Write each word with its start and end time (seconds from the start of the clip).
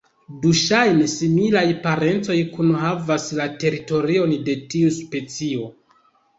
Du 0.43 0.53
ŝajne 0.59 1.09
similaj 1.11 1.63
parencoj 1.83 2.39
kunhavas 2.57 3.29
la 3.43 3.49
teritorion 3.67 4.37
de 4.51 4.59
tiu 4.75 4.93
specio. 5.01 5.73